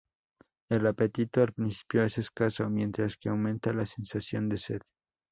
El 0.71 0.87
apetito 0.87 1.43
al 1.43 1.53
principio 1.53 2.01
es 2.03 2.17
escaso, 2.17 2.67
mientras 2.71 3.17
que 3.17 3.29
aumenta 3.29 3.71
la 3.71 3.85
sensación 3.85 4.49
de 4.49 4.57
sed. 4.57 4.81